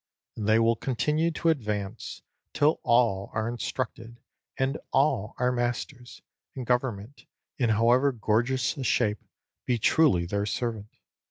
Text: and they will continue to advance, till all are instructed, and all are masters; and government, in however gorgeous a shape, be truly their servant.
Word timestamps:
and 0.35 0.47
they 0.47 0.57
will 0.57 0.75
continue 0.75 1.29
to 1.29 1.49
advance, 1.49 2.23
till 2.53 2.79
all 2.81 3.29
are 3.35 3.47
instructed, 3.47 4.19
and 4.57 4.79
all 4.91 5.35
are 5.37 5.51
masters; 5.51 6.23
and 6.55 6.65
government, 6.65 7.27
in 7.59 7.69
however 7.69 8.11
gorgeous 8.11 8.75
a 8.77 8.83
shape, 8.83 9.23
be 9.67 9.77
truly 9.77 10.25
their 10.25 10.47
servant. 10.47 10.97